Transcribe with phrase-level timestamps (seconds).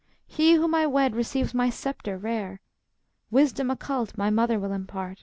[0.25, 2.59] He whom I wed receives my sceptre rare.
[3.29, 5.19] Wisdom occult my mother will impart.